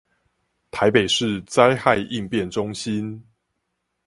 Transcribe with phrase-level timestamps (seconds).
[0.71, 3.23] 台北市災害應變中心